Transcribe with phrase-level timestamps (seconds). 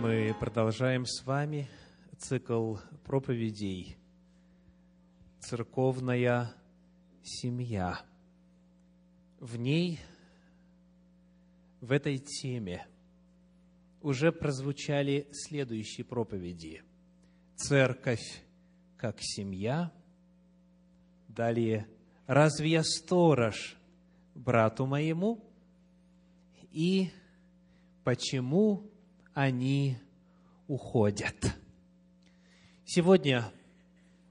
[0.00, 1.68] Мы продолжаем с вами
[2.18, 3.96] цикл проповедей
[5.40, 6.54] «Церковная
[7.22, 8.00] семья».
[9.38, 10.00] В ней,
[11.80, 12.86] в этой теме,
[14.00, 16.82] уже прозвучали следующие проповеди.
[17.56, 18.42] Церковь
[18.96, 19.92] как семья.
[21.28, 21.86] Далее,
[22.26, 23.76] разве я сторож
[24.34, 25.44] брату моему?
[26.72, 27.10] И
[28.04, 28.91] почему
[29.34, 29.96] они
[30.68, 31.54] уходят.
[32.84, 33.50] Сегодня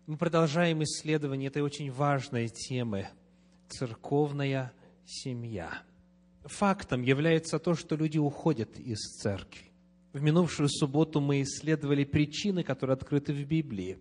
[0.05, 3.07] мы продолжаем исследование этой очень важной темы–
[3.69, 4.73] церковная
[5.05, 5.81] семья.
[6.43, 9.71] Фактом является то, что люди уходят из церкви.
[10.13, 13.97] В минувшую субботу мы исследовали причины, которые открыты в Библии,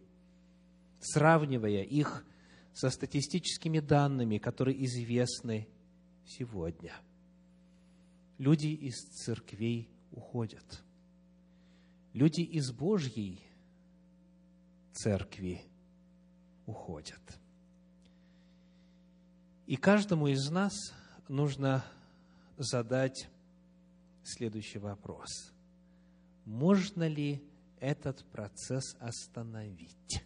[0.98, 2.24] сравнивая их
[2.72, 5.68] со статистическими данными, которые известны
[6.26, 6.92] сегодня.
[8.38, 10.82] Люди из церквей уходят–
[12.12, 13.40] люди из Божьей
[14.92, 15.62] церкви
[16.66, 17.20] уходят.
[19.66, 20.72] И каждому из нас
[21.28, 21.84] нужно
[22.56, 23.28] задать
[24.24, 25.52] следующий вопрос.
[26.44, 27.42] Можно ли
[27.78, 30.24] этот процесс остановить?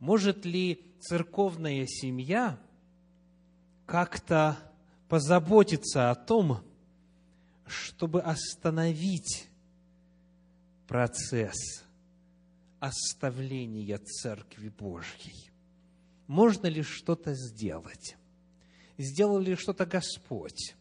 [0.00, 2.58] Может ли церковная семья
[3.84, 4.56] как-то
[5.08, 6.62] позаботиться о том,
[7.66, 9.47] чтобы остановить
[10.88, 11.84] процесс
[12.80, 15.50] оставления Церкви Божьей.
[16.26, 18.16] Можно ли что-то сделать?
[18.96, 20.74] Сделал ли что-то Господь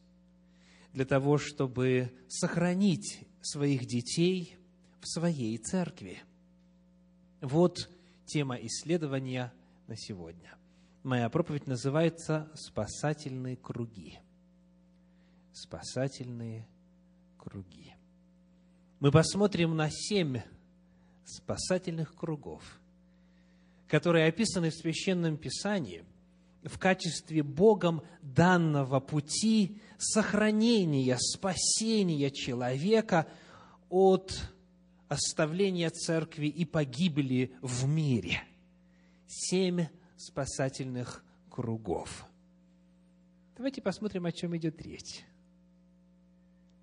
[0.93, 4.57] для того, чтобы сохранить своих детей
[5.01, 6.23] в своей церкви?
[7.41, 7.89] Вот
[8.25, 9.53] тема исследования
[9.87, 10.57] на сегодня.
[11.03, 14.17] Моя проповедь называется «Спасательные круги».
[15.53, 16.67] Спасательные
[17.37, 17.86] круги
[18.99, 20.39] мы посмотрим на семь
[21.23, 22.63] спасательных кругов,
[23.87, 26.03] которые описаны в Священном Писании
[26.63, 33.27] в качестве Богом данного пути сохранения, спасения человека
[33.89, 34.33] от
[35.07, 38.43] оставления церкви и погибели в мире.
[39.27, 39.85] Семь
[40.17, 42.25] спасательных кругов.
[43.55, 45.23] Давайте посмотрим, о чем идет речь.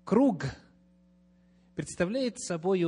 [0.03, 0.45] Круг
[1.75, 2.85] представляет собой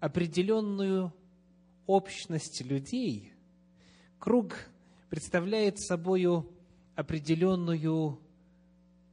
[0.00, 1.12] определенную
[1.86, 3.32] общность людей,
[4.18, 4.54] круг
[5.08, 6.26] представляет собой
[6.94, 8.20] определенную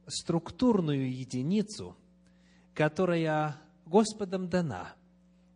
[0.06, 1.96] структурную единицу,
[2.74, 4.94] которая Господом дана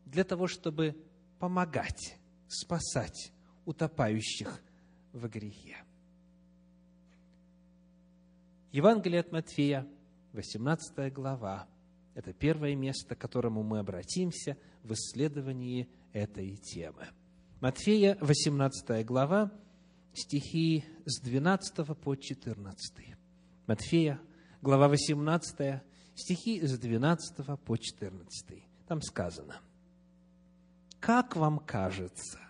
[0.06, 0.96] для того, чтобы
[1.38, 2.16] помогать,
[2.48, 3.32] спасать
[3.64, 4.62] утопающих
[5.12, 5.76] в грехе.
[8.72, 9.86] Евангелие от Матфея,
[10.32, 11.66] 18 глава,
[12.18, 17.06] это первое место, к которому мы обратимся в исследовании этой темы.
[17.60, 19.52] Матфея, 18 глава,
[20.12, 23.16] стихи с 12 по 14.
[23.68, 24.20] Матфея,
[24.62, 25.80] глава 18,
[26.16, 28.64] стихи с 12 по 14.
[28.88, 29.60] Там сказано,
[30.98, 32.40] «Как вам кажется,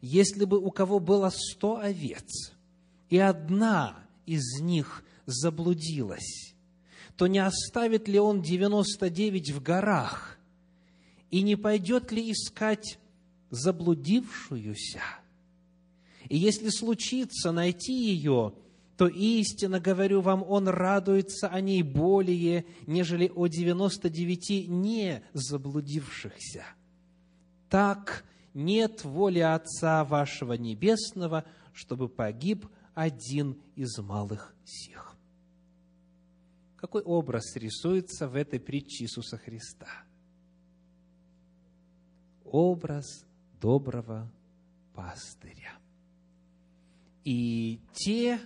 [0.00, 2.52] если бы у кого было сто овец,
[3.08, 6.54] и одна из них заблудилась,
[7.20, 10.38] то не оставит ли он 99 в горах
[11.30, 12.98] и не пойдет ли искать
[13.50, 15.02] заблудившуюся?
[16.30, 18.54] И если случится найти ее,
[18.96, 26.64] то истинно говорю вам, он радуется о ней более, нежели о 99 не заблудившихся.
[27.68, 31.44] Так нет воли Отца вашего Небесного,
[31.74, 32.64] чтобы погиб
[32.94, 35.09] один из малых сих.
[36.80, 39.86] Какой образ рисуется в этой притче Иисуса Христа?
[42.42, 43.26] Образ
[43.60, 44.32] доброго
[44.94, 45.78] пастыря.
[47.22, 48.40] И те,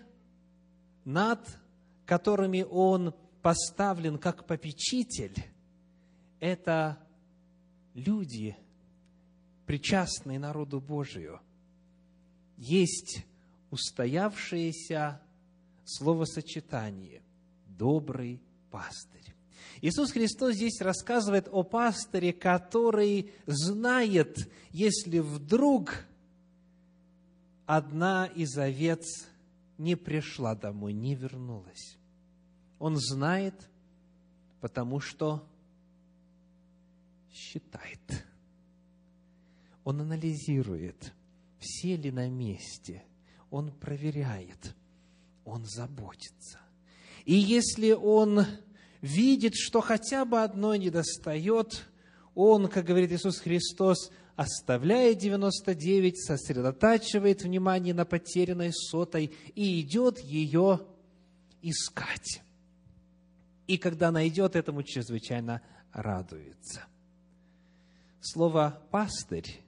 [1.04, 1.46] над
[2.06, 5.36] которыми он поставлен как попечитель,
[6.40, 6.98] это
[7.94, 8.56] люди,
[9.64, 11.40] причастные народу Божию.
[12.56, 13.24] Есть
[13.70, 15.22] устоявшееся
[15.84, 17.22] словосочетание
[17.78, 18.40] добрый
[18.70, 19.34] пастырь.
[19.80, 26.06] Иисус Христос здесь рассказывает о пастыре, который знает, если вдруг
[27.66, 29.26] одна из овец
[29.78, 31.98] не пришла домой, не вернулась.
[32.78, 33.68] Он знает,
[34.60, 35.46] потому что
[37.32, 38.26] считает.
[39.84, 41.12] Он анализирует,
[41.58, 43.04] все ли на месте.
[43.50, 44.74] Он проверяет.
[45.44, 46.63] Он заботится.
[47.24, 48.46] И если он
[49.00, 51.84] видит, что хотя бы одно недостает,
[52.34, 60.80] он, как говорит Иисус Христос, оставляет 99, сосредотачивает внимание на потерянной сотой и идет ее
[61.62, 62.42] искать.
[63.66, 65.62] И когда найдет, этому чрезвычайно
[65.92, 66.84] радуется.
[68.20, 69.60] Слово «пастырь»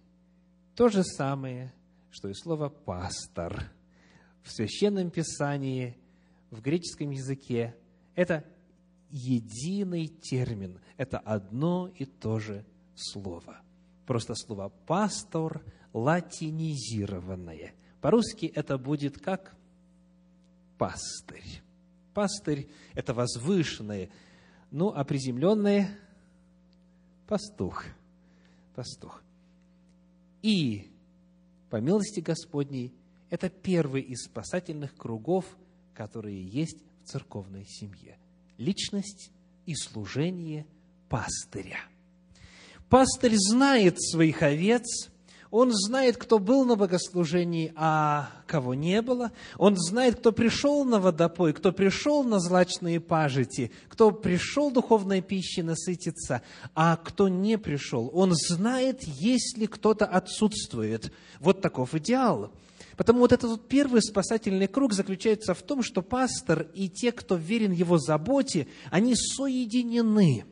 [0.74, 1.72] то же самое,
[2.10, 3.72] что и слово «пастор».
[4.42, 5.96] В Священном Писании,
[6.56, 7.76] в греческом языке,
[8.14, 8.44] это
[9.10, 12.64] единый термин, это одно и то же
[12.94, 13.60] слово.
[14.06, 17.74] Просто слово «пастор» латинизированное.
[18.00, 19.54] По-русски это будет как
[20.78, 21.62] «пастырь».
[22.14, 24.08] Пастырь– это возвышенное,
[24.70, 25.98] ну, а приземленное–
[27.26, 27.84] пастух.
[28.74, 29.22] Пастух.
[30.40, 30.90] И,
[31.68, 32.94] по милости Господней,
[33.28, 35.44] это первый из спасательных кругов,
[35.96, 38.18] которые есть в церковной семье.
[38.58, 39.30] Личность
[39.64, 40.66] и служение
[41.08, 41.80] пастыря.
[42.88, 45.10] Пастырь знает своих овец–
[45.50, 49.32] он знает, кто был на богослужении, а кого не было.
[49.56, 55.62] Он знает, кто пришел на водопой, кто пришел на злачные пажити, кто пришел духовной пищей
[55.62, 56.42] насытиться,
[56.74, 58.10] а кто не пришел.
[58.12, 61.12] Он знает, если кто-то отсутствует.
[61.40, 62.50] Вот таков идеал.
[62.96, 67.36] Потому вот этот вот первый спасательный круг заключается в том, что пастор и те, кто
[67.36, 70.44] верен его заботе, они соединены.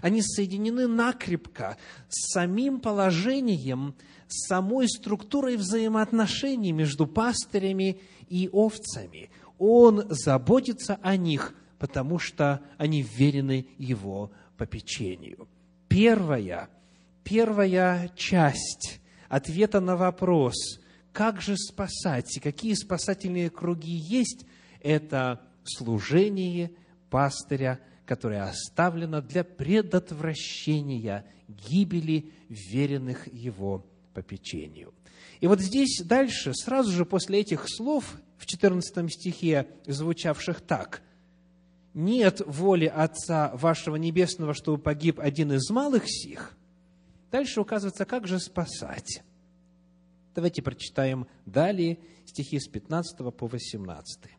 [0.00, 1.76] Они соединены накрепко
[2.08, 3.94] с самим положением
[4.28, 9.30] с самой структурой взаимоотношений между пастырями и овцами.
[9.58, 15.48] Он заботится о них, потому что они верены его попечению.
[15.88, 16.70] Первая,
[17.24, 20.79] первая часть ответа на вопрос,
[21.12, 24.46] как же спасать и какие спасательные круги есть,
[24.80, 26.72] это служение
[27.10, 34.94] пастыря, которое оставлено для предотвращения гибели веренных его попечению.
[35.40, 41.02] И вот здесь дальше, сразу же после этих слов, в 14 стихе, звучавших так,
[41.92, 46.56] «Нет воли Отца вашего Небесного, чтобы погиб один из малых сих»,
[47.30, 49.22] дальше указывается, как же спасать.
[50.34, 54.30] Давайте прочитаем далее стихи с 15 по 18.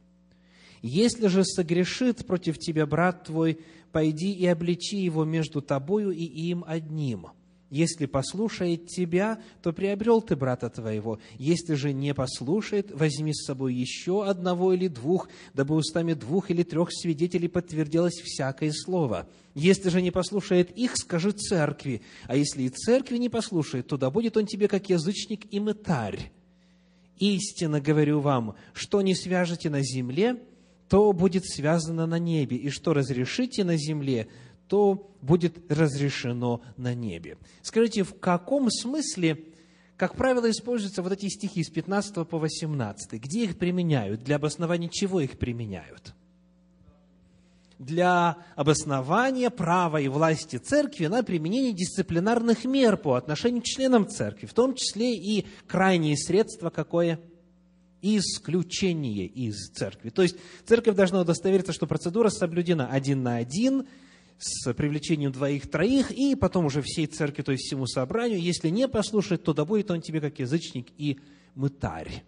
[0.82, 3.60] «Если же согрешит против тебя брат твой,
[3.92, 7.28] пойди и обличи его между тобою и им одним»
[7.72, 11.20] Если послушает тебя, то приобрел ты брата твоего.
[11.38, 16.64] Если же не послушает, возьми с собой еще одного или двух, дабы устами двух или
[16.64, 19.26] трех свидетелей подтвердилось всякое слово.
[19.56, 22.02] Если же не послушает их, скажи церкви.
[22.28, 26.30] А если и церкви не послушает, то да будет он тебе как язычник и мытарь.
[27.20, 30.42] Истинно говорю вам, что не свяжете на земле,
[30.90, 34.28] то будет связано на небе, и что разрешите на земле,
[34.72, 37.38] то будет разрешено на небе.
[37.62, 39.44] Скажите, в каком смысле,
[39.98, 43.22] как правило, используются вот эти стихи с 15 по 18?
[43.22, 44.24] Где их применяют?
[44.24, 46.14] Для обоснования чего их применяют?
[47.80, 54.46] Для обоснования права и власти церкви на применение дисциплинарных мер по отношению к членам церкви,
[54.46, 57.20] в том числе и крайние средства какое–
[58.02, 60.12] исключение из церкви.
[60.12, 63.86] То есть церковь должна удостовериться, что процедура соблюдена один на один–
[64.42, 68.42] с привлечением двоих-троих, и потом уже всей церкви, то есть всему собранию.
[68.42, 71.20] Если не послушать, то да будет он тебе как язычник и
[71.54, 72.24] мытарь.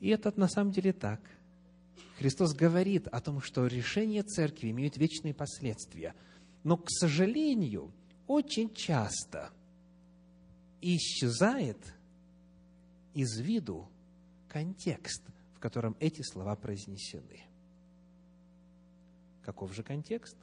[0.00, 1.20] И это на самом деле так.
[2.18, 6.14] Христос говорит о том, что решения церкви имеют вечные последствия.
[6.62, 7.90] Но, к сожалению,
[8.26, 9.50] очень часто
[10.82, 11.78] исчезает
[13.14, 13.88] из виду
[14.48, 15.22] контекст,
[15.54, 17.49] в котором эти слова произнесены.
[19.50, 20.36] Каков же контекст?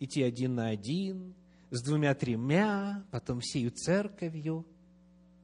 [0.00, 1.34] Идти один на один,
[1.70, 4.66] с двумя-тремя, потом всею церковью.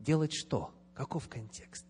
[0.01, 0.71] Делать что?
[0.93, 1.87] Каков контекст?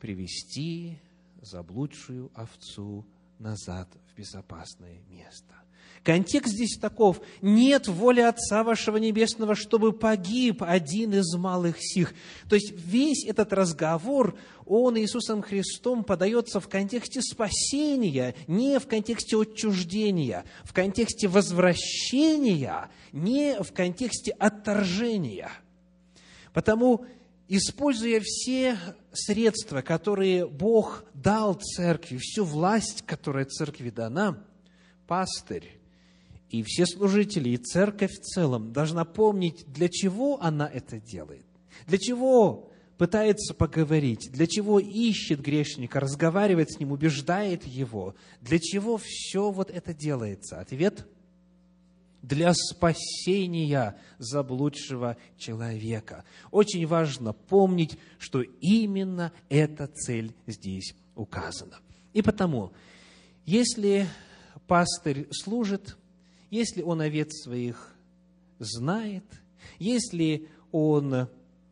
[0.00, 0.98] Привести
[1.40, 3.06] заблудшую овцу
[3.38, 5.54] назад в безопасное место.
[6.02, 7.20] Контекст здесь таков.
[7.42, 12.14] Нет воли Отца вашего Небесного, чтобы погиб один из малых сих.
[12.48, 19.36] То есть весь этот разговор, он Иисусом Христом подается в контексте спасения, не в контексте
[19.38, 25.50] отчуждения, в контексте возвращения, не в контексте отторжения.
[26.54, 27.04] Потому,
[27.46, 28.78] используя все
[29.12, 34.42] средства, которые Бог дал церкви, всю власть, которая церкви дана,
[35.06, 35.79] пастырь
[36.50, 41.46] и все служители, и церковь в целом должна помнить, для чего она это делает.
[41.86, 48.98] Для чего пытается поговорить, для чего ищет грешника, разговаривает с ним, убеждает его, для чего
[49.02, 50.60] все вот это делается?
[50.60, 51.06] Ответ–
[52.22, 56.24] для спасения заблудшего человека.
[56.50, 61.78] Очень важно помнить, что именно эта цель здесь указана.
[62.12, 62.72] И потому,
[63.46, 64.06] если
[64.66, 65.96] пастырь служит,
[66.50, 67.94] если он овец своих
[68.58, 69.24] знает,
[69.78, 71.28] если он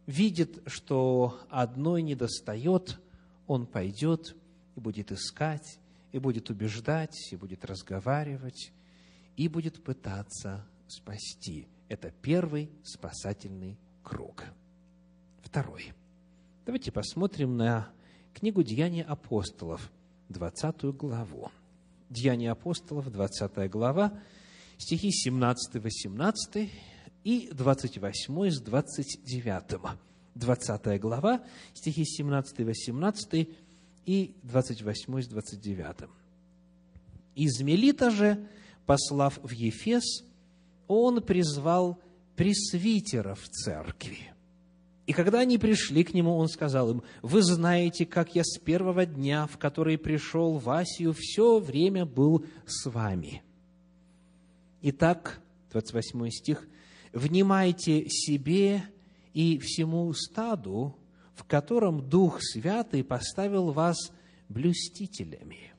[0.07, 2.99] видит, что одной недостает,
[3.47, 4.35] он пойдет
[4.77, 5.79] и будет искать,
[6.13, 8.73] и будет убеждать, и будет разговаривать,
[9.37, 11.67] и будет пытаться спасти.
[11.89, 14.45] Это первый спасательный круг.
[15.43, 15.93] Второй.
[16.65, 17.89] Давайте посмотрим на
[18.35, 19.91] книгу «Деяния апостолов»,
[20.29, 21.51] 20 главу.
[22.11, 24.13] «Деяния апостолов», 20 глава,
[24.79, 26.71] стихи 17-18
[27.25, 29.81] и 28 с 29.
[30.35, 31.43] 20 глава,
[31.75, 33.49] стихи 17-18
[34.07, 36.09] и 28 с 29.
[37.35, 38.49] «Из Мелита же,
[38.87, 40.25] послав в Ефес,
[40.87, 42.01] он призвал
[42.37, 44.33] пресвитеров церкви.
[45.07, 49.07] И когда они пришли к нему, он сказал им, «Вы знаете, как я с первого
[49.07, 53.43] дня, в который пришел в Асию, все время был с вами».
[54.83, 55.41] Итак,
[55.73, 56.69] 28 стих,
[57.13, 58.83] «Внимайте себе
[59.35, 60.97] и всему стаду,
[61.35, 63.97] в котором Дух Святый поставил вас
[64.49, 65.73] блюстителями»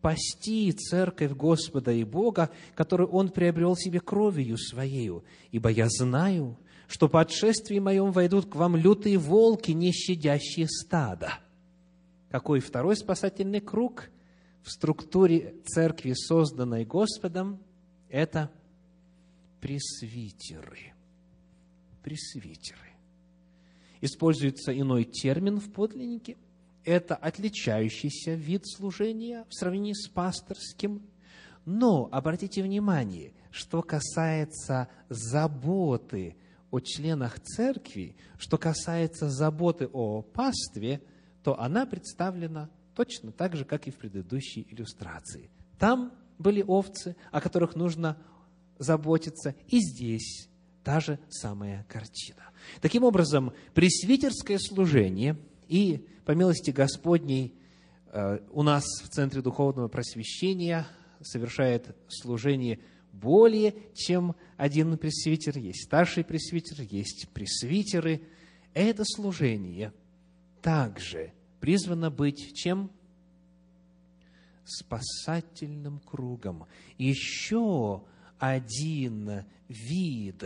[0.00, 5.24] пасти церковь Господа и Бога, которую Он приобрел себе кровью Своею.
[5.50, 11.34] Ибо я знаю, что по отшествии моем войдут к вам лютые волки, не щадящие стада».
[12.30, 14.08] Какой второй спасательный круг
[14.62, 17.58] в структуре церкви, созданной Господом,
[18.10, 18.50] это
[19.60, 20.92] пресвитеры.
[22.02, 22.78] Пресвитеры.
[24.00, 26.36] Используется иной термин в подлиннике–
[26.84, 31.02] это отличающийся вид служения в сравнении с пасторским.
[31.66, 36.36] Но обратите внимание, что касается заботы
[36.70, 41.02] о членах церкви, что касается заботы о пастве,
[41.42, 45.50] то она представлена точно так же, как и в предыдущей иллюстрации.
[45.78, 48.16] Там были овцы, о которых нужно
[48.78, 50.48] заботиться, и здесь
[50.82, 52.42] та же самая картина.
[52.80, 55.36] Таким образом, пресвитерское служение–
[55.70, 57.54] и по милости Господней
[58.06, 60.84] э, у нас в Центре Духовного Просвещения
[61.22, 62.80] совершает служение
[63.12, 65.56] более чем один пресвитер.
[65.58, 68.22] Есть старший пресвитер, есть пресвитеры.
[68.74, 69.92] Это служение
[70.60, 72.90] также призвано быть чем?
[74.70, 76.66] Спасательным кругом.
[76.96, 78.04] Еще
[78.38, 80.44] один вид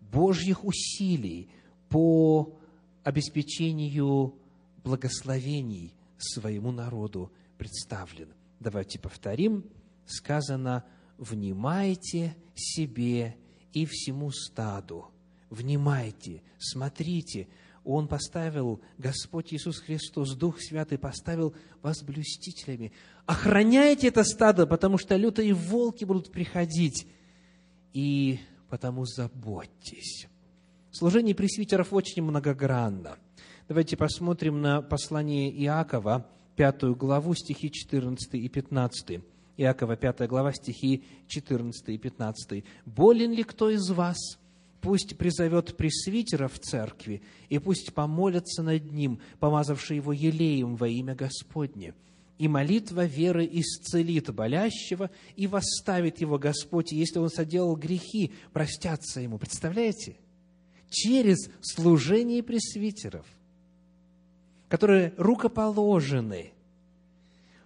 [0.00, 1.50] Божьих усилий
[1.90, 2.58] по
[3.04, 4.34] обеспечению
[4.82, 8.32] благословений своему народу представлен.
[8.60, 9.64] Давайте повторим.
[10.06, 10.86] Сказано,
[11.18, 13.36] внимайте себе
[13.74, 15.10] и всему стаду.
[15.50, 17.46] Внимайте, смотрите,
[17.84, 22.92] Он поставил, Господь Иисус Христос, Дух Святый поставил вас блюстителями.
[23.26, 27.06] Охраняйте это стадо, потому что лютые волки будут приходить.
[27.92, 30.28] И потому заботьтесь.
[30.92, 33.16] Служение пресвитеров очень многогранно–
[33.70, 39.20] Давайте посмотрим на послание Иакова, пятую главу, стихи 14 и 15.
[39.58, 42.64] Иакова, пятая глава, стихи 14 и 15.
[42.84, 44.39] «Болен ли кто из вас?
[44.80, 51.14] Пусть призовет пресвитера в церкви, и пусть помолятся над ним, помазавший его елеем во имя
[51.14, 51.94] Господне.
[52.38, 59.38] И молитва веры исцелит болящего, и восставит его Господь, если он соделал грехи, простятся ему».
[59.38, 60.16] Представляете?
[60.88, 63.26] Через служение пресвитеров–
[64.70, 66.52] которые рукоположены,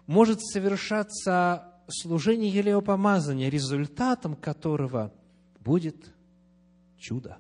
[0.07, 5.13] может совершаться служение елеопомазания, результатом которого
[5.61, 6.14] будет
[6.99, 7.39] чудо.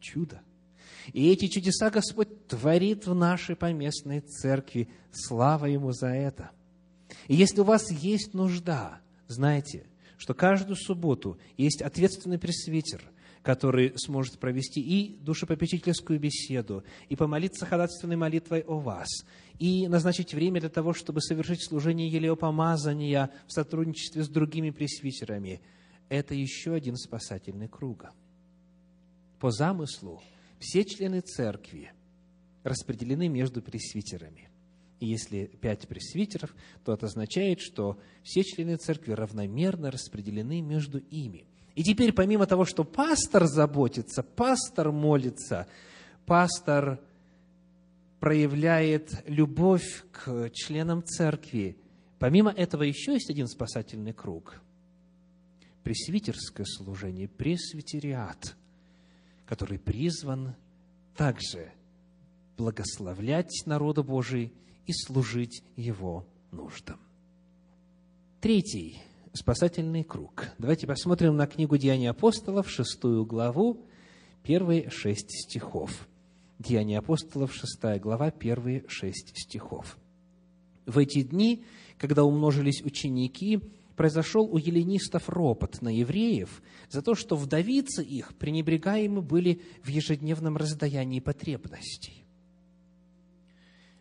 [0.00, 0.40] Чудо.
[1.12, 4.88] И эти чудеса Господь творит в нашей поместной церкви.
[5.12, 6.50] Слава Ему за это.
[7.26, 9.86] И если у вас есть нужда, знайте,
[10.18, 13.02] что каждую субботу есть ответственный пресвитер–
[13.42, 19.08] который сможет провести и душепопечительскую беседу, и помолиться ходатайственной молитвой о вас,
[19.58, 25.62] и назначить время для того, чтобы совершить служение елеопомазания в сотрудничестве с другими пресвитерами.
[26.10, 28.12] Это еще один спасательный круг.
[29.38, 30.22] По замыслу
[30.58, 31.92] все члены церкви
[32.64, 34.50] распределены между пресвитерами.
[35.00, 36.54] И если пять пресвитеров,
[36.84, 41.46] то это означает, что все члены церкви равномерно распределены между ими–
[41.78, 45.68] и теперь, помимо того, что пастор заботится, пастор молится,
[46.26, 47.00] пастор
[48.18, 51.78] проявляет любовь к членам церкви,
[52.18, 54.60] помимо этого еще есть один спасательный круг–
[55.84, 58.56] пресвитерское служение, пресвитериат,
[59.48, 60.54] который призван
[61.16, 61.72] также
[62.58, 64.52] благословлять народа Божий
[64.86, 67.00] и служить его нуждам.
[68.42, 69.00] Третий
[69.32, 70.48] спасательный круг.
[70.58, 73.86] Давайте посмотрим на книгу Деяний апостолов, шестую главу,
[74.42, 76.06] первые шесть стихов.
[76.58, 79.96] Деяния апостолов, шестая глава, первые шесть стихов.
[80.84, 81.64] В эти дни,
[81.96, 83.60] когда умножились ученики,
[83.98, 90.56] произошел у еленистов ропот на евреев за то, что вдовицы их пренебрегаемы были в ежедневном
[90.56, 92.24] раздаянии потребностей.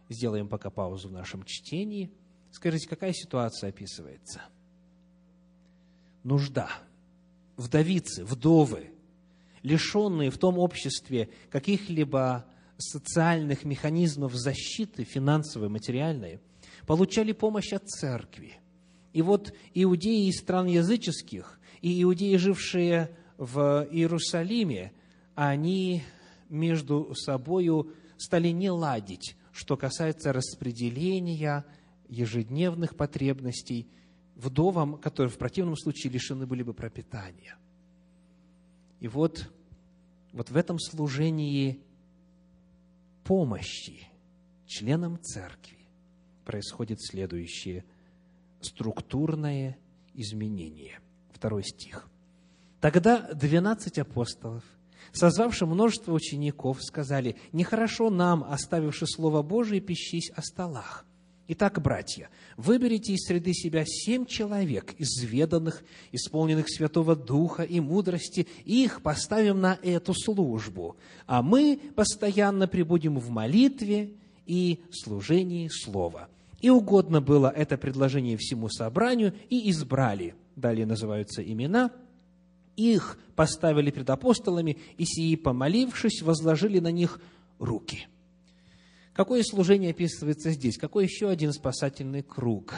[0.08, 2.12] Сделаем пока паузу в нашем чтении.
[2.51, 4.44] Скажите, какая ситуация описывается?
[6.24, 6.70] Нужда.
[7.58, 8.92] Вдовицы, вдовы,
[9.63, 12.46] лишенные в том обществе каких-либо
[12.77, 16.39] социальных механизмов защиты, финансовой, материальной,
[16.86, 18.60] получали помощь от церкви.
[19.14, 24.94] И вот иудеи из стран языческих и иудеи, жившие в Иерусалиме,
[25.36, 26.04] они
[26.50, 31.66] между собою стали не ладить, что касается распределения
[32.10, 33.88] ежедневных потребностей
[34.36, 37.58] вдовам, которые в противном случае лишены были бы пропитания.
[39.00, 39.52] И вот,
[40.32, 41.82] вот в этом служении
[43.24, 44.08] помощи
[44.66, 45.78] членам церкви
[46.46, 47.84] происходит следующее
[48.62, 49.78] структурное
[50.14, 51.00] изменение.
[51.32, 52.10] Второй стих.
[52.80, 54.64] Тогда двенадцать апостолов
[55.12, 61.06] созвавши множество учеников, сказали, «Нехорошо нам, оставивши Слово Божие, пищись о столах.
[61.50, 68.84] Итак, братья, выберите из среды себя семь человек, изведанных, исполненных Святого Духа и мудрости, и
[68.84, 74.12] их поставим на эту службу, а мы постоянно прибудем в молитве
[74.46, 76.27] и служении Слова».
[76.61, 81.91] И угодно было это предложение всему собранию, и избрали, далее называются имена–
[82.77, 87.20] их поставили пред апостолами, и сии, помолившись, возложили на них
[87.59, 88.07] руки.
[89.13, 90.77] Какое служение описывается здесь?
[90.77, 92.75] Какой еще один спасательный круг?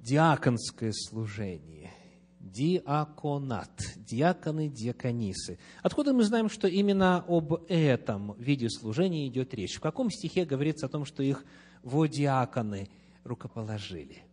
[0.00, 1.90] Диаконское служение.
[2.38, 3.80] Диаконат.
[3.96, 5.58] Диаконы, диаконисы.
[5.82, 9.76] Откуда мы знаем, что именно об этом виде служения идет речь?
[9.76, 11.44] В каком стихе говорится о том, что их
[11.86, 12.88] водиаконы
[13.22, 14.24] рукоположили?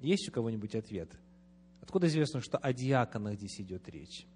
[0.00, 1.10] Есть у кого-нибудь ответ?
[1.82, 4.26] Откуда известно, что о диаконах здесь идет речь?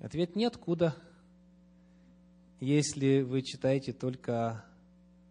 [0.00, 0.96] Ответ ниоткуда,
[2.58, 4.64] если вы читаете только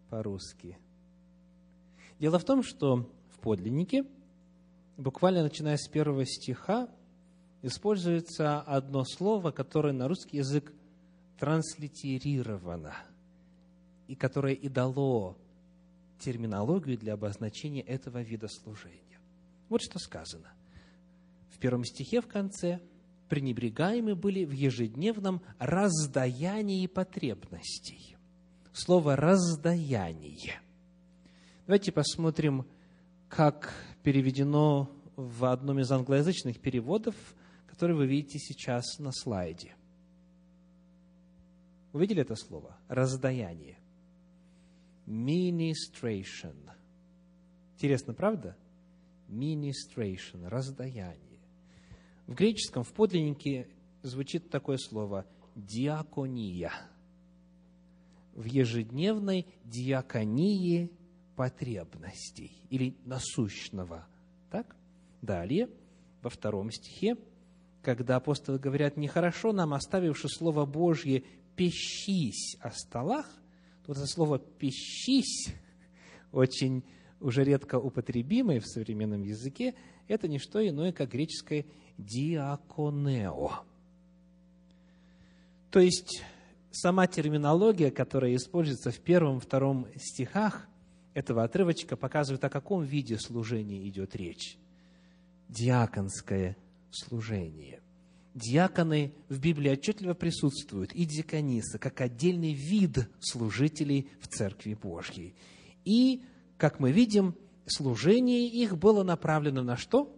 [0.08, 0.78] по-русски.
[2.18, 4.04] Дело в том, что в подлиннике,
[4.96, 6.88] буквально начиная с первого стиха,
[7.62, 10.72] используется одно слово, которое на русский язык
[11.38, 12.94] транслитерировано,
[14.06, 15.36] и которое и дало
[16.18, 19.18] терминологию для обозначения этого вида служения.
[19.68, 20.52] Вот что сказано.
[21.50, 22.80] В первом стихе в конце
[23.28, 28.16] пренебрегаемы были в ежедневном раздаянии потребностей.
[28.72, 30.60] Слово «раздаяние».
[31.66, 32.66] Давайте посмотрим,
[33.28, 33.72] как
[34.02, 37.14] переведено в одном из англоязычных переводов,
[37.66, 39.74] который вы видите сейчас на слайде.
[41.92, 42.76] Увидели это слово?
[42.88, 43.78] Раздаяние
[45.06, 46.54] ministration.
[47.74, 48.56] Интересно, правда?
[49.28, 51.40] Ministration, раздаяние.
[52.26, 53.68] В греческом, в подлиннике
[54.02, 56.72] звучит такое слово диакония.
[58.34, 60.90] В ежедневной диаконии
[61.36, 64.06] потребностей или насущного.
[64.50, 64.76] Так?
[65.22, 65.68] Далее,
[66.22, 67.16] во втором стихе,
[67.82, 71.24] когда апостолы говорят, нехорошо нам, оставивши Слово Божье,
[71.56, 73.26] пищись о столах,
[73.86, 75.54] вот это слово «пищись»,
[76.32, 76.84] очень
[77.20, 79.74] уже редко употребимое в современном языке,
[80.08, 81.66] это не что иное, как греческое
[81.98, 83.50] «диаконео».
[85.70, 86.22] То есть,
[86.70, 90.68] сама терминология, которая используется в первом, втором стихах
[91.14, 94.58] этого отрывочка, показывает, о каком виде служения идет речь.
[95.48, 96.56] Диаконское
[96.90, 97.80] служение
[98.34, 105.34] диаконы в Библии отчетливо присутствуют, и диаконисы, как отдельный вид служителей в Церкви Божьей.
[105.84, 106.22] И,
[106.58, 110.14] как мы видим, служение их было направлено на что?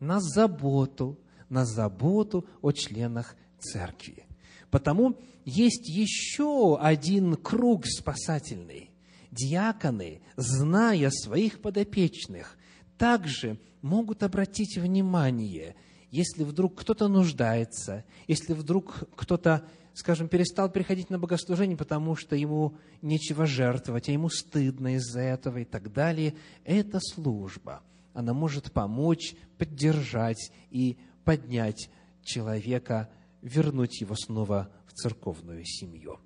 [0.00, 4.26] На заботу, на заботу о членах Церкви.
[4.70, 8.90] Потому есть еще один круг спасательный.
[9.34, 12.56] Диаконы, зная своих подопечных,
[12.96, 15.74] также могут обратить внимание,
[16.10, 22.76] если вдруг кто-то нуждается, если вдруг кто-то, скажем, перестал приходить на богослужение, потому что ему
[23.02, 29.34] нечего жертвовать, а ему стыдно из-за этого и так далее, эта служба, она может помочь,
[29.58, 31.90] поддержать и поднять
[32.22, 33.10] человека,
[33.42, 36.20] вернуть его снова в церковную семью.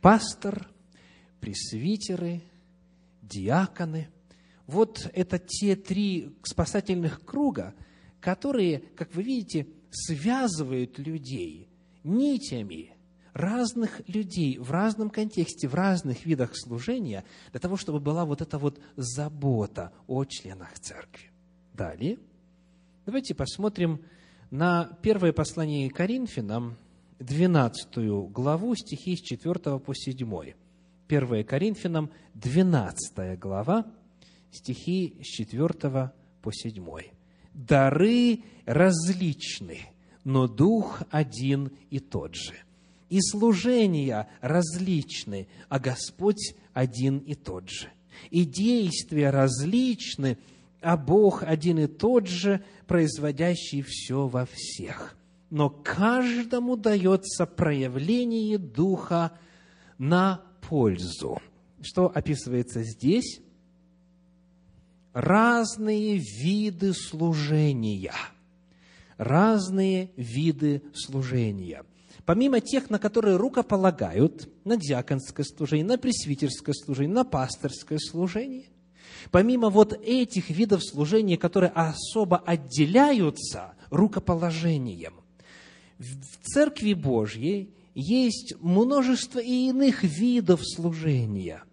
[0.00, 0.70] Пастор,
[1.40, 2.42] пресвитеры,
[3.22, 4.08] диаконы–
[4.70, 7.74] вот это те три спасательных круга,
[8.20, 11.68] которые, как вы видите, связывают людей
[12.04, 12.94] нитями
[13.32, 18.58] разных людей в разном контексте, в разных видах служения, для того, чтобы была вот эта
[18.58, 21.30] вот забота о членах церкви.
[21.74, 22.18] Далее,
[23.06, 24.00] давайте посмотрим
[24.50, 26.76] на первое послание Коринфянам,
[27.18, 30.54] 12 главу, стихи с 4 по 7.
[31.10, 33.84] 1 Коринфянам, 12 глава,
[34.52, 36.86] стихи с 4 по 7.
[37.52, 39.80] «Дары различны,
[40.22, 42.54] но Дух один и тот же.
[43.08, 47.88] И служения различны, а Господь один и тот же.
[48.30, 50.38] И действия различны,
[50.80, 55.16] а Бог один и тот же, производящий все во всех.
[55.50, 59.32] Но каждому дается проявление Духа
[59.98, 61.38] на пользу.
[61.82, 63.40] Что описывается здесь?
[65.12, 68.14] разные виды служения.
[69.16, 71.84] Разные виды служения.
[72.24, 78.66] Помимо тех, на которые рукополагают, на диаконское служение, на пресвитерское служение, на пасторское служение,
[79.30, 85.14] помимо вот этих видов служения, которые особо отделяются рукоположением,
[85.98, 91.62] в Церкви Божьей есть множество и иных видов служения–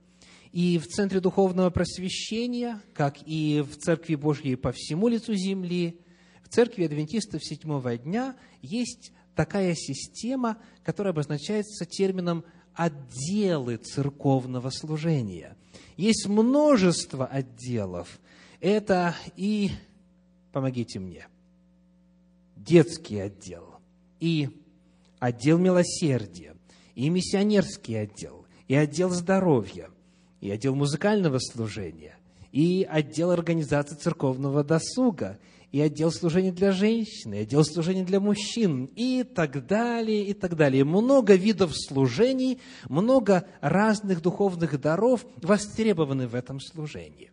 [0.57, 5.99] и в Центре Духовного Просвещения, как и в Церкви Божьей по всему лицу земли,
[6.43, 15.55] в Церкви Адвентистов Седьмого Дня есть такая система, которая обозначается термином «отделы церковного служения».
[15.95, 18.19] Есть множество отделов.
[18.59, 19.69] Это и,
[20.51, 21.27] помогите мне,
[22.55, 23.75] детский отдел,
[24.19, 24.49] и
[25.19, 26.55] отдел милосердия,
[26.95, 29.89] и миссионерский отдел, и отдел здоровья–
[30.41, 32.17] и отдел музыкального служения,
[32.51, 35.39] и отдел организации церковного досуга,
[35.71, 40.55] и отдел служения для женщин, и отдел служения для мужчин, и так далее, и так
[40.55, 40.85] далее.
[40.85, 47.31] Много видов служений, много разных духовных даров востребованы в этом служении.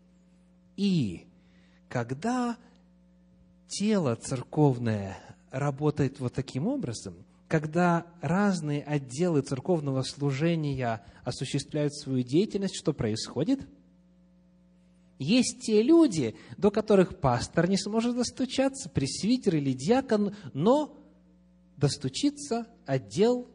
[0.76, 1.26] И
[1.88, 2.56] когда
[3.68, 5.16] тело церковное
[5.50, 7.14] работает вот таким образом–
[7.48, 13.60] когда разные отделы церковного служения осуществляют свою деятельность, что происходит?
[15.18, 20.96] Есть те люди, до которых пастор не сможет достучаться, пресвитер или диакон, но
[21.76, 23.48] достучится отдел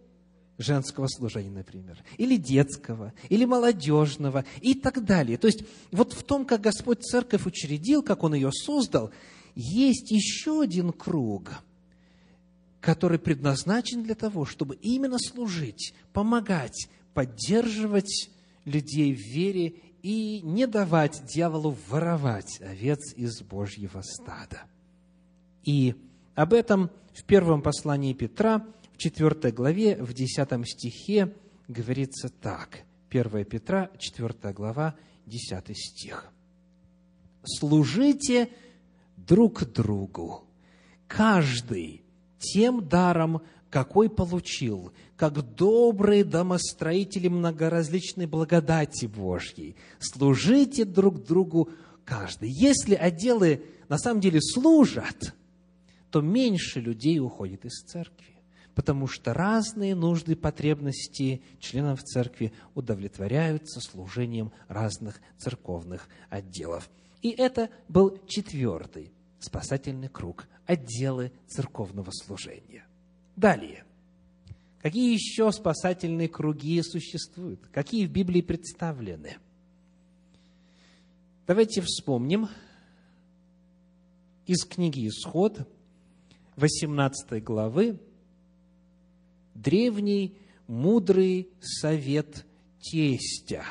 [0.58, 5.38] женского служения, например, или детского, или молодежного, и так далее.
[5.38, 9.12] То есть, вот в том, как Господь церковь учредил, как Он ее создал,
[9.56, 11.52] есть еще один круг–
[12.82, 18.30] который предназначен для того, чтобы именно служить, помогать, поддерживать
[18.66, 24.64] людей в вере и не давать дьяволу воровать овец из Божьего стада.
[25.64, 25.96] И
[26.36, 31.34] об этом в первом послании Петра, в 4 главе, в 10 стихе
[31.68, 32.84] говорится так.
[33.10, 36.32] 1 Петра, 4 глава, 10 стих.
[37.44, 38.50] «Служите
[39.18, 40.46] друг другу,
[41.08, 42.04] каждый
[42.40, 49.76] тем даром, какой получил, как добрые домостроители многоразличной благодати Божьей.
[50.00, 51.70] Служите друг другу
[52.04, 52.50] каждый.
[52.50, 55.36] Если отделы на самом деле служат,
[56.10, 58.42] то меньше людей уходит из церкви,
[58.74, 66.90] потому что разные нужды, потребности членов церкви удовлетворяются служением разных церковных отделов.
[67.22, 72.86] И это был четвертый спасательный круг, отделы церковного служения.
[73.36, 73.86] Далее.
[74.84, 77.60] Какие еще спасательные круги существуют?
[77.74, 79.38] Какие в Библии представлены?
[81.48, 82.50] Давайте вспомним
[84.46, 85.68] из книги Исход,
[86.56, 88.00] 18 главы,
[89.56, 92.46] древний мудрый совет
[92.80, 93.66] тестя,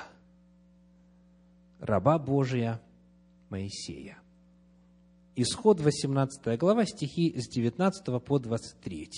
[1.78, 2.82] раба Божия
[3.50, 4.18] Моисея–
[5.40, 9.08] Исход 18 глава, стихи с 19 по 23.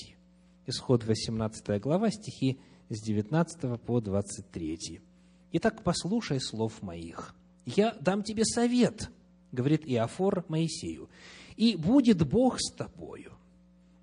[0.67, 2.59] Исход 18 глава, стихи
[2.91, 5.01] с 19 по 23.
[5.53, 7.35] «Итак, послушай слов моих.
[7.65, 9.09] Я дам тебе совет,—
[9.53, 11.09] говорит Иофор Моисею,—
[11.57, 13.33] и будет Бог с тобою.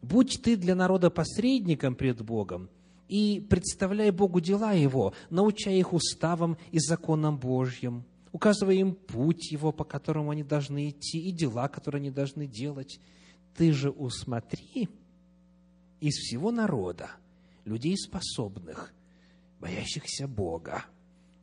[0.01, 2.67] Будь ты для народа посредником пред Богом,
[3.07, 8.05] и представляй Богу дела Его, научай их уставам и законам Божьим,
[8.37, 12.99] указывая им путь Его, по которому они должны идти, и дела, которые они должны делать.
[13.55, 14.89] Ты же усмотри
[15.99, 17.09] из всего народа
[17.65, 18.93] людей способных,
[19.59, 20.85] боящихся Бога,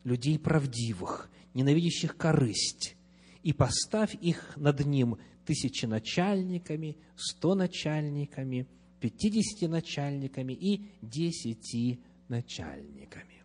[0.04, 2.94] людей правдивых, ненавидящих корысть,
[3.42, 8.68] и поставь их над ним тысячи начальниками, сто начальниками,
[9.00, 13.42] пятидесяти начальниками и десяти начальниками.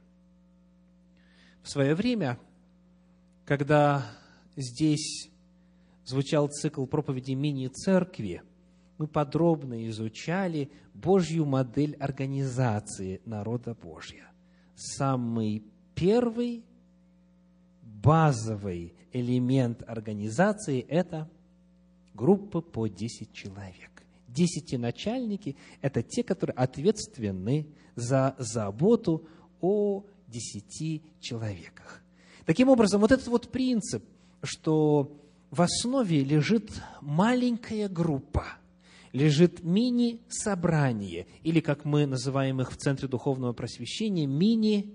[1.64, 2.38] В свое время,
[3.50, 4.06] когда
[4.56, 5.28] здесь
[6.06, 8.44] звучал цикл проповеди мини-церкви,
[9.00, 14.30] мы подробно изучали Божью модель организации народа Божья.
[14.76, 15.64] Самый
[15.96, 16.64] первый
[17.82, 21.28] базовый элемент организации– это
[22.14, 24.04] группа по 10 человек.
[24.28, 29.28] Десятиначальники– это те, которые ответственны за заботу
[29.60, 32.04] о десяти человеках.
[32.50, 34.04] Таким образом, вот этот вот принцип,
[34.42, 35.16] что
[35.52, 38.44] в основе лежит маленькая группа,
[39.14, 44.90] лежит мини-собрание, или, как мы называем их в Центре Духовного Просвещения, мини-церкви,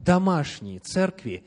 [0.00, 1.44] домашние церкви.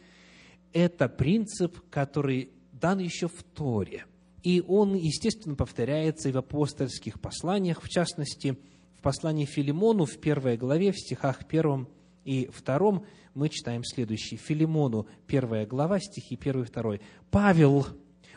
[0.71, 4.06] Это принцип, который дан еще в Торе.
[4.41, 8.58] И он, естественно, повторяется и в апостольских посланиях, в частности,
[8.97, 11.89] в послании Филимону в первой главе, в стихах первом
[12.23, 14.38] и втором, мы читаем следующий.
[14.38, 17.01] Филимону, первая глава, стихи первый и второй.
[17.32, 17.88] «Павел,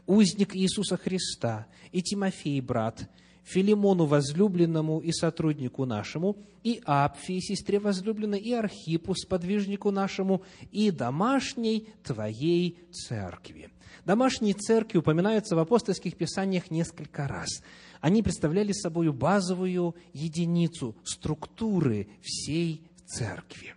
[0.07, 3.09] узник Иисуса Христа, и Тимофей, брат,
[3.45, 11.89] Филимону возлюбленному и сотруднику нашему, и Апфии, сестре возлюбленной, и Архипу, сподвижнику нашему, и домашней
[12.05, 13.71] твоей церкви».
[14.05, 17.63] Домашние церкви упоминаются в апостольских писаниях несколько раз.
[18.01, 23.75] Они представляли собой базовую единицу структуры всей церкви.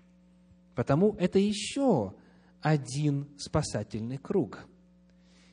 [0.76, 2.14] Потому это еще
[2.62, 4.68] один спасательный круг.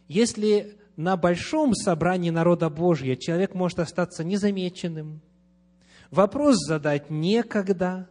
[0.08, 5.20] Если на большом собрании народа Божьего человек может остаться незамеченным,
[6.10, 8.08] вопрос задать некогда,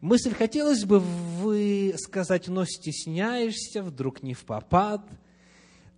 [0.00, 5.02] мысль хотелось бы вы сказать, но стесняешься, вдруг не в попад–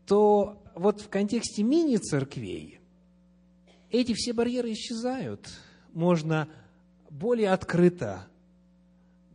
[0.06, 2.80] то вот в контексте мини-церквей
[3.90, 5.48] эти все барьеры исчезают.
[5.92, 6.48] Можно
[7.10, 8.26] более открыто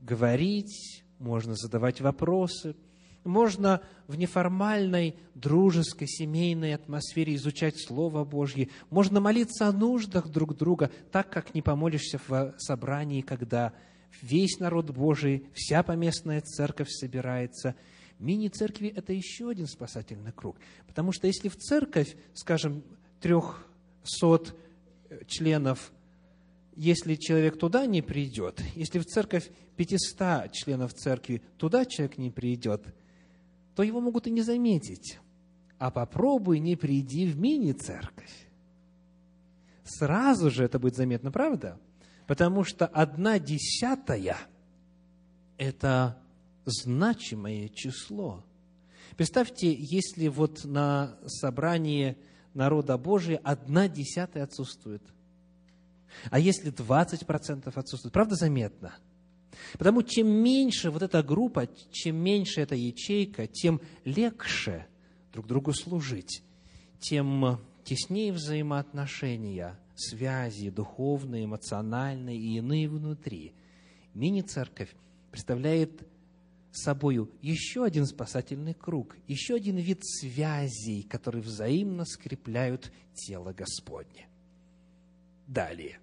[0.08, 2.76] говорить, можно задавать вопросы,
[3.24, 10.89] можно в неформальной, дружеской, семейной атмосфере изучать Слово Божье, можно молиться о нуждах друг друга,
[11.12, 13.74] так как не помолишься в собрании, когда
[14.22, 17.76] весь народ Божий, вся поместная церковь собирается–
[18.20, 20.58] Мини-церкви– это еще один спасательный круг.
[20.88, 22.84] Потому что если в церковь, скажем,
[23.22, 24.56] трехсот
[25.28, 25.91] членов,
[26.78, 32.86] если человек туда не придет, если в церковь 500 членов церкви, туда человек не придет,
[33.76, 35.18] то его могут и не заметить.
[35.80, 38.48] А попробуй не приди в мини-церковь.
[39.84, 41.80] Сразу же это будет заметно, правда?
[42.28, 44.38] Потому что одна десятая–
[45.58, 46.22] это
[46.66, 48.44] значимое число.
[49.16, 52.18] Представьте, если вот на собрании
[52.54, 55.02] народа Божия одна десятая отсутствует.
[56.30, 58.96] А если 20% отсутствует, правда заметно?
[59.74, 64.88] Потому чем меньше вот эта группа, чем меньше эта ячейка, тем легче
[65.34, 66.43] друг другу служить,
[67.00, 73.54] тем теснее взаимоотношения, связи духовные, эмоциональные и иные внутри.
[74.13, 74.93] Мини-церковь
[75.32, 76.08] представляет
[76.72, 84.28] собою еще один спасательный круг, еще один вид связей, которые взаимно скрепляют тело Господне.
[85.48, 86.00] Далее,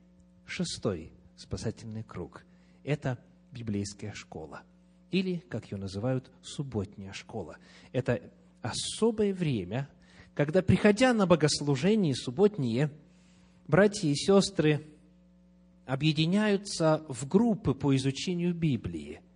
[0.47, 2.45] шестой спасательный круг–
[2.85, 3.19] это
[3.53, 4.63] библейская школа,
[5.11, 7.59] или, как ее называют, субботняя школа.
[7.93, 8.21] Это
[8.63, 9.89] особое время,
[10.35, 12.91] когда, приходя на богослужение субботние,
[13.69, 14.85] братья и сестры
[15.87, 19.21] объединяются в группы по изучению Библии–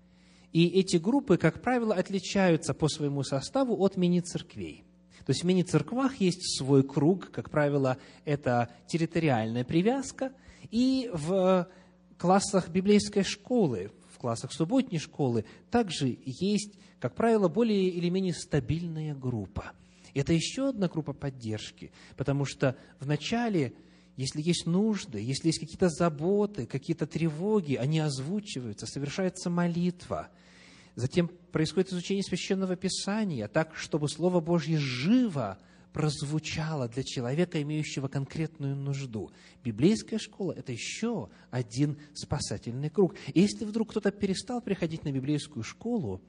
[0.53, 4.85] и эти группы, как правило, отличаются по своему составу от мини-церквей.
[5.29, 10.33] То есть в мини-церквах есть свой круг, как правило, это территориальная привязка,
[10.71, 11.69] и в
[12.17, 19.14] классах библейской школы, в классах субботней школы также есть, как правило, более или менее стабильная
[19.14, 19.73] группа.
[20.14, 23.75] Это еще одна группа поддержки, потому что вначале
[24.17, 30.31] если есть нужды, если есть какие-то заботы, какие-то тревоги, они озвучиваются, совершается молитва.
[30.98, 35.56] Затем происходит изучение Священного Писания, так, чтобы Слово Божье живо
[35.92, 39.30] прозвучало для человека, имеющего конкретную нужду.
[39.62, 43.14] Библейская школа– это еще один спасательный круг.
[43.32, 46.20] И если вдруг кто-то перестал приходить на библейскую школу,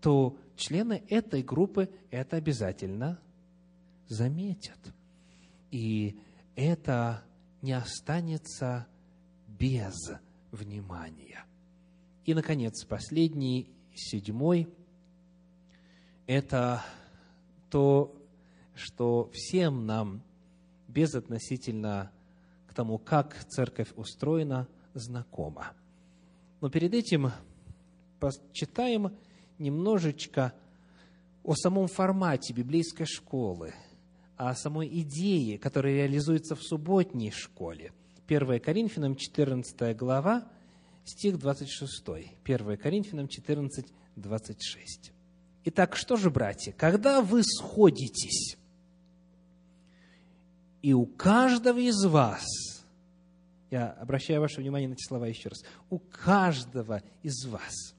[0.00, 3.20] то члены этой группы это обязательно
[4.08, 4.78] заметят.
[5.70, 6.18] И
[6.56, 7.24] это
[7.60, 8.86] не останется
[9.46, 9.92] без
[10.50, 11.44] внимания.
[12.24, 14.68] И, наконец, последний, седьмой,
[16.26, 16.82] это
[17.70, 18.14] то,
[18.74, 20.22] что всем нам,
[20.88, 22.10] безотносительно
[22.66, 25.72] к тому, как церковь устроена, знакомо.
[26.60, 27.30] Но перед этим
[28.20, 29.16] почитаем
[29.58, 30.54] немножечко
[31.44, 33.74] о самом формате библейской школы,
[34.36, 37.92] о самой идее, которая реализуется в субботней школе.
[38.26, 40.46] 1 Коринфянам 14 глава,
[41.08, 42.04] стих 26.
[42.44, 45.12] 1 Коринфянам 14, 26.
[45.64, 48.56] Итак, что же, братья, когда вы сходитесь,
[50.82, 52.46] и у каждого из вас,
[53.70, 57.94] я обращаю ваше внимание на эти слова еще раз, у каждого из вас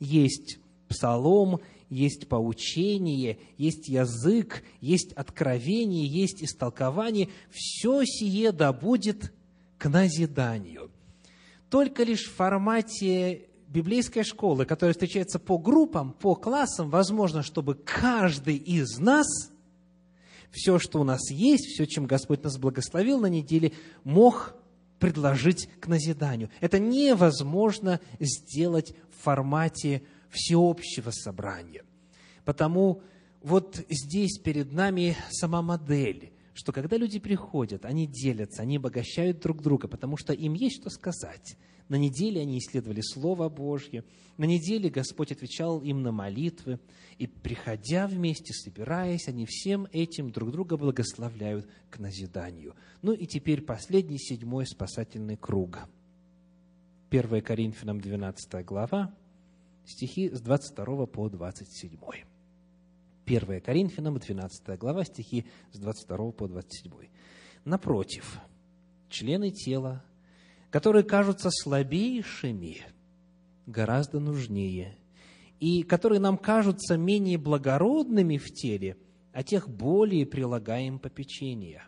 [0.00, 0.58] есть
[0.88, 7.28] псалом, есть поучение, есть язык, есть откровение, есть истолкование.
[7.50, 9.32] Все сие да будет
[9.78, 10.90] к назиданию.
[11.70, 18.56] Только лишь в формате библейской школы, которая встречается по группам, по классам, возможно, чтобы каждый
[18.56, 19.26] из нас
[20.50, 24.56] все, что у нас есть, все, чем Господь нас благословил на неделе, мог
[24.98, 26.50] предложить к назиданию.
[26.60, 31.84] Это невозможно сделать в формате всеобщего собрания.
[32.44, 33.02] Потому
[33.42, 39.62] вот здесь перед нами сама модель, что когда люди приходят, они делятся, они обогащают друг
[39.62, 41.56] друга, потому что им есть что сказать.
[41.88, 44.04] На неделе они исследовали Слово Божье,
[44.36, 46.78] на неделе Господь отвечал им на молитвы,
[47.16, 52.74] и приходя вместе, собираясь, они всем этим друг друга благословляют к назиданию.
[53.00, 55.78] Ну и теперь последний, седьмой спасательный круг.
[57.08, 59.14] 1 Коринфянам 12 глава,
[59.86, 61.96] стихи с 22 по 27.
[63.26, 66.92] 1 Коринфянам, 12 глава, стихи с 22 по 27.
[67.64, 68.40] Напротив,
[69.08, 70.04] члены тела,
[70.70, 72.78] которые кажутся слабейшими,
[73.66, 74.98] гораздо нужнее,
[75.58, 78.96] и которые нам кажутся менее благородными в теле,
[79.32, 81.84] а тех более прилагаем попечения.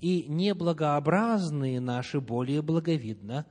[0.00, 3.46] И неблагообразные наши более благовидно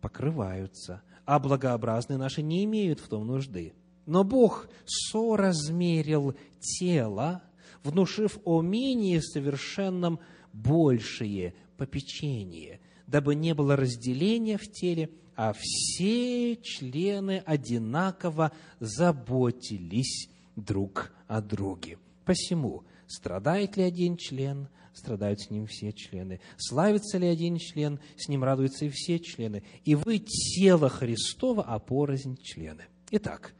[0.00, 3.74] покрываются– а благообразные наши не имеют в том нужды.
[4.06, 7.42] Но Бог соразмерил тело,
[7.82, 10.20] внушив о менее совершенном
[10.52, 21.42] большее попечение, дабы не было разделения в теле, а все члены одинаково заботились друг о
[21.42, 21.98] друге.
[22.24, 26.40] Посему, страдает ли один член, страдают с ним все члены.
[26.56, 29.62] Славится ли один член, с ним радуются и все члены.
[29.84, 32.86] И вы тело Христова, а порознь члены.
[33.10, 33.54] Итак,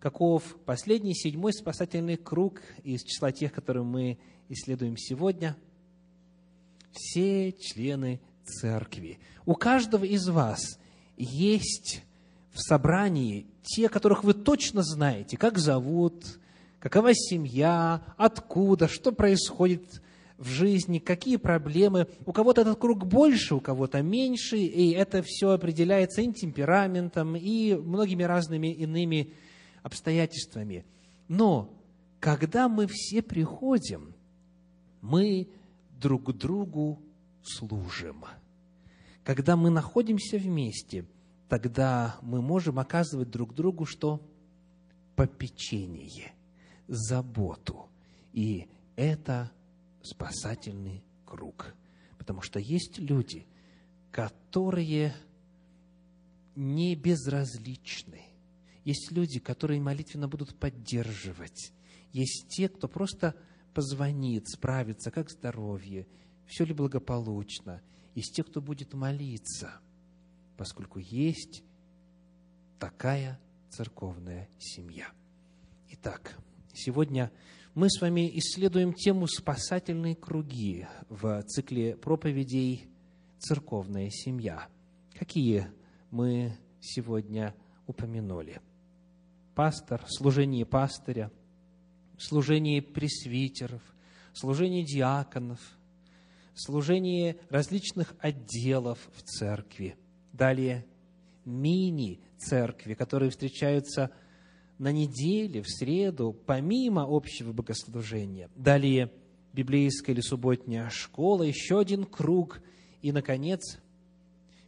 [0.00, 5.56] каков последний, седьмой спасательный круг из числа тех, которые мы исследуем сегодня?
[6.92, 9.20] Все члены церкви.
[9.46, 10.80] У каждого из вас
[11.16, 12.02] есть
[12.52, 16.24] в собрании те, которых вы точно знаете, как зовут,
[16.80, 20.02] какова семья, откуда, что происходит
[20.38, 22.08] в жизни, какие проблемы.
[22.24, 27.74] У кого-то этот круг больше, у кого-то меньше, и это все определяется и темпераментом, и
[27.74, 29.34] многими разными иными
[29.82, 30.84] обстоятельствами.
[31.28, 31.72] Но
[32.18, 34.14] когда мы все приходим,
[35.00, 35.48] мы
[35.98, 37.02] друг другу
[37.42, 38.24] служим.
[39.24, 41.06] Когда мы находимся вместе,
[41.48, 44.20] тогда мы можем оказывать друг другу что?
[45.16, 46.32] Попечение,
[46.88, 47.88] заботу.
[48.32, 49.50] И это
[50.02, 51.74] спасательный круг.
[52.18, 53.46] Потому что есть люди,
[54.10, 55.14] которые
[56.56, 58.29] не безразличны.
[58.90, 61.72] Есть люди, которые молитвенно будут поддерживать.
[62.12, 63.36] Есть те, кто просто
[63.72, 66.08] позвонит, справится, как здоровье,
[66.44, 67.82] все ли благополучно.
[68.16, 69.80] Есть те, кто будет молиться,
[70.56, 71.62] поскольку есть
[72.80, 73.38] такая
[73.68, 75.06] церковная семья.
[75.90, 76.36] Итак,
[76.74, 77.30] сегодня
[77.76, 82.88] мы с вами исследуем тему «Спасательные круги» в цикле проповедей
[83.38, 84.66] «Церковная семья».
[85.16, 85.70] Какие
[86.10, 87.54] мы сегодня
[87.86, 88.60] упомянули?
[89.54, 91.30] Пастор, служение пастыря,
[92.18, 93.82] служение пресвитеров,
[94.32, 95.60] служение диаконов,
[96.54, 99.96] служение различных отделов в церкви.
[100.32, 100.86] Далее
[101.44, 104.10] мини-церкви, которые встречаются
[104.78, 108.48] на неделе, в среду, помимо общего богослужения.
[108.56, 109.12] Далее
[109.52, 112.62] библейская или субботняя школа, еще один круг.
[113.02, 113.78] И, наконец,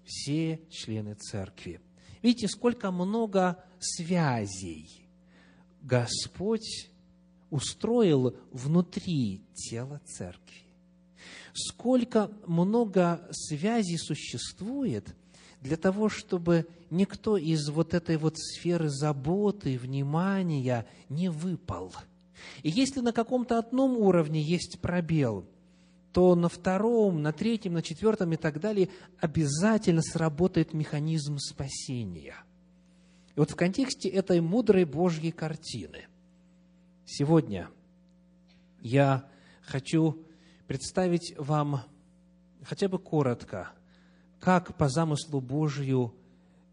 [0.05, 1.80] все члены церкви.
[2.23, 4.89] Видите, сколько много связей
[5.83, 6.89] Господь
[7.51, 10.62] устроил внутри тела церкви.
[11.53, 15.14] Сколько много связей существует
[15.61, 21.93] для того, чтобы никто из вот этой вот сферы заботы, внимания не выпал.
[22.62, 25.45] И если на каком-то одном уровне есть пробел,
[26.13, 32.37] то на втором, на третьем, на четвертом и так далее обязательно сработает механизм спасения.
[33.35, 36.07] И вот в контексте этой мудрой Божьей картины
[37.07, 37.71] сегодня
[38.81, 39.29] я
[39.63, 40.23] хочу
[40.67, 41.83] представить вам
[42.63, 43.71] хотя бы коротко,
[44.39, 46.15] как по замыслу Божию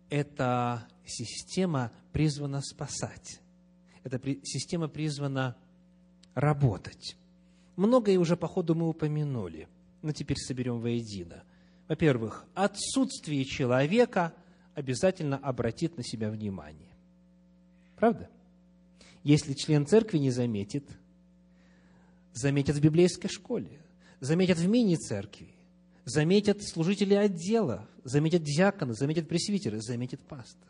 [0.09, 3.39] эта система призвана спасать.
[4.03, 5.55] Эта система призвана
[6.33, 7.15] работать.
[7.79, 9.69] Многое уже по ходу мы упомянули,
[10.01, 11.45] но теперь соберем воедино.
[11.87, 14.33] Во-первых, отсутствие человека
[14.75, 16.91] обязательно обратит на себя внимание.
[17.95, 18.29] Правда?
[19.23, 20.89] Если член церкви не заметит,
[22.33, 23.79] заметят в библейской школе,
[24.19, 25.55] заметят в мини-церкви,
[26.03, 30.67] заметят служители отдела, заметят диаконы, заметят пресвитеры, заметит пастор.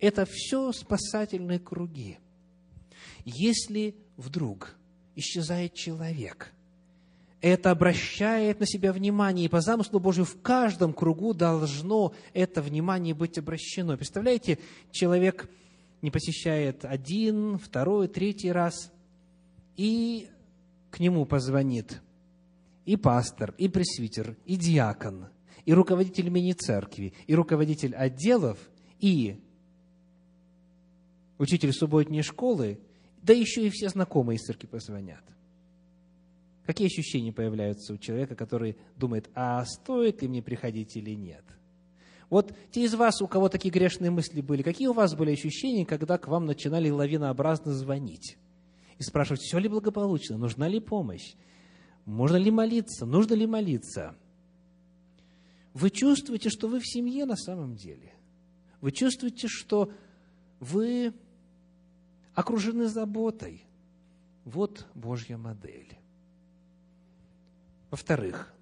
[0.00, 2.18] Это все спасательные круги.
[3.24, 4.76] Если вдруг
[5.16, 6.52] исчезает человек,
[7.40, 13.14] это обращает на себя внимание, и по замыслу Божию в каждом кругу должно это внимание
[13.14, 13.96] быть обращено.
[13.96, 14.58] Представляете,
[14.90, 15.48] человек
[16.02, 18.92] не посещает один, второй, третий раз,
[19.76, 20.28] и
[20.90, 22.00] к нему позвонит
[22.84, 25.26] и пастор, и пресвитер, и диакон,
[25.64, 28.58] и руководитель мини-церкви, и руководитель отделов,
[29.00, 29.40] и
[31.38, 32.78] учитель субботней школы,
[33.26, 35.24] да еще и все знакомые из церкви позвонят.
[36.64, 41.44] Какие ощущения появляются у человека, который думает, а стоит ли мне приходить или нет?
[42.30, 45.84] Вот те из вас, у кого такие грешные мысли были, какие у вас были ощущения,
[45.84, 48.36] когда к вам начинали лавинообразно звонить?
[48.98, 51.34] И спрашивать, все ли благополучно, нужна ли помощь?
[52.04, 53.06] Можно ли молиться?
[53.06, 54.16] Нужно ли молиться?
[55.74, 58.12] Вы чувствуете, что вы в семье на самом деле.
[58.80, 59.90] Вы чувствуете, что
[60.60, 61.12] вы
[62.36, 63.64] окружены заботой.
[64.44, 65.98] Вот Божья модель.
[67.90, 68.54] Во-вторых,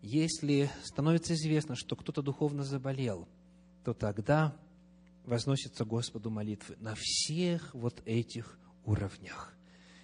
[0.00, 3.26] если становится известно, что кто-то духовно заболел,
[3.84, 4.56] то тогда
[5.24, 9.52] возносятся Господу молитвы на всех вот этих уровнях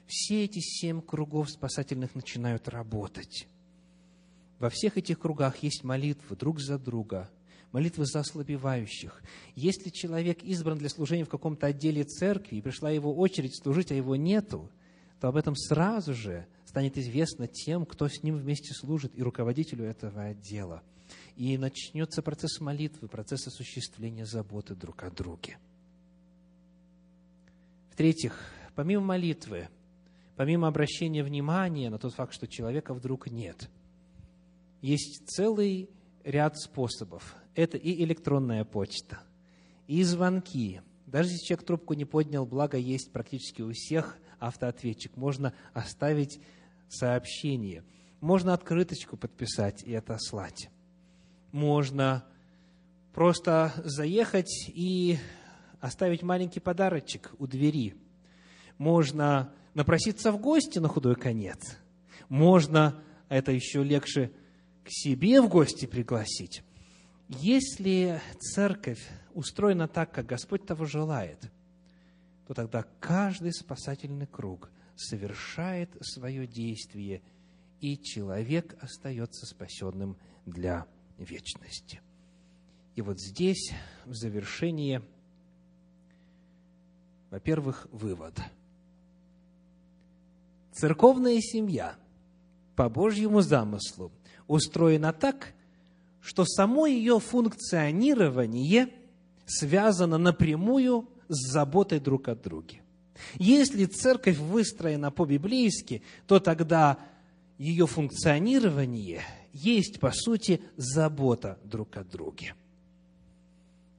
[0.09, 3.47] все эти семь кругов спасательных начинают работать.
[4.59, 7.31] Во всех этих кругах есть молитвы друг за друга,
[7.73, 9.23] молитвы за ослабевающих.
[9.55, 13.95] Если человек избран для служения в каком-то отделе церкви, и пришла его очередь служить, а
[13.95, 14.71] его нету,
[15.21, 19.85] то об этом сразу же станет известно тем, кто с ним вместе служит, и руководителю
[19.85, 20.83] этого отдела.
[21.37, 25.59] И начнется процесс молитвы, процесс осуществления заботы друг о друге.
[27.91, 28.39] В-третьих,
[28.75, 29.69] помимо молитвы,
[30.37, 33.69] помимо обращения внимания на тот факт, что человека вдруг нет,
[34.83, 35.91] есть целый
[36.23, 37.35] ряд способов.
[37.59, 39.19] Это и электронная почта,
[39.89, 40.81] и звонки.
[41.07, 46.39] Даже если человек трубку не поднял, благо есть практически у всех автоответчик, можно оставить
[46.89, 47.83] сообщение.
[48.21, 50.71] Можно открыточку подписать и отослать.
[51.51, 52.25] Можно
[53.13, 55.19] просто заехать и
[55.81, 57.97] оставить маленький подарочек у двери.
[58.77, 61.77] Можно напроситься в гости на худой конец.
[62.29, 64.31] Можно, а это еще легче,
[64.85, 66.63] к себе в гости пригласить.
[67.29, 71.51] Если церковь устроена так, как Господь того желает,
[72.47, 77.23] то тогда каждый спасательный круг совершает свое действие,
[77.81, 80.17] и человек остается спасенным
[80.47, 80.87] для
[81.19, 82.01] вечности.
[82.97, 83.73] И вот здесь,
[84.07, 85.03] в завершении,
[87.31, 88.41] во-первых, вывод–
[90.79, 91.97] Церковная семья
[92.77, 94.13] по Божьему замыслу
[94.47, 95.53] устроена так,
[96.21, 98.89] что само ее функционирование
[99.47, 102.83] связано напрямую с заботой друг о друге.
[103.35, 106.99] Если церковь выстроена по-библейски, то тогда
[107.57, 112.55] ее функционирование есть, по сути, забота друг о друге.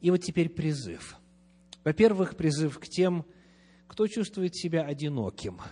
[0.02, 1.18] И вот теперь призыв.
[1.84, 3.26] Во-первых, призыв к тем,
[3.88, 5.60] кто чувствует себя одиноким–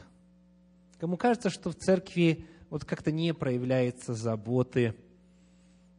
[0.99, 4.95] Кому кажется, что в церкви вот как-то не проявляется заботы,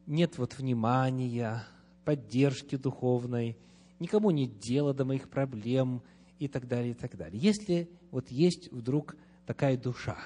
[0.09, 1.65] нет вот внимания,
[2.05, 3.59] поддержки духовной,
[4.01, 6.03] никому нет дела до моих проблем
[6.39, 7.39] и так далее, и так далее.
[7.39, 10.19] Если вот есть вдруг такая душа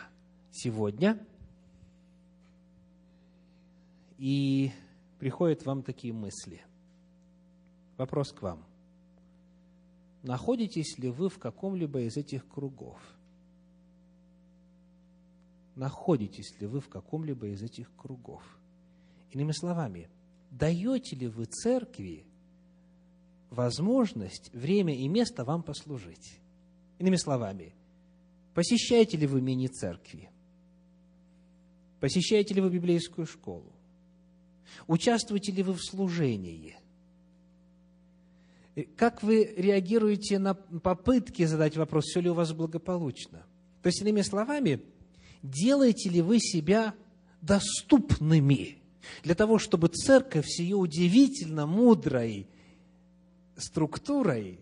[0.53, 1.19] сегодня,
[4.19, 4.71] и
[5.19, 6.65] приходят вам такие мысли,
[7.99, 8.65] вопрос к вам.
[10.23, 13.01] Находитесь ли вы в каком-либо из этих кругов?
[15.75, 18.45] Находитесь ли вы в каком-либо из этих кругов?
[19.33, 20.09] Иными словами–
[20.53, 22.25] даете ли вы церкви
[23.51, 26.39] возможность, время и место вам послужить?
[26.99, 27.75] Иными словами,
[28.55, 30.31] посещаете ли вы мини-церкви?
[32.01, 33.73] Посещаете ли вы библейскую школу?
[34.87, 36.77] Участвуете ли вы в служении?
[38.97, 43.45] Как вы реагируете на попытки задать вопрос, все ли у вас благополучно?
[43.83, 44.83] То есть, иными словами,
[45.43, 46.95] делаете ли вы себя
[47.41, 48.79] доступными–
[49.23, 52.49] для того, чтобы церковь с ее удивительно мудрой
[53.57, 54.61] структурой,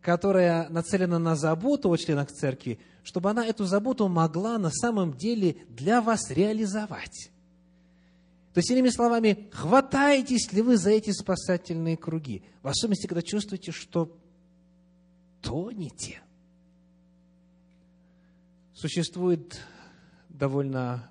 [0.00, 5.56] которая нацелена на заботу о членах церкви, чтобы она эту заботу могла на самом деле
[5.68, 7.30] для вас реализовать.
[8.52, 13.70] То есть, иными словами, хватаетесь ли вы за эти спасательные круги, в особенности, когда чувствуете,
[13.70, 14.16] что
[15.42, 16.22] тонете.
[18.72, 19.60] Существует
[20.28, 21.10] довольно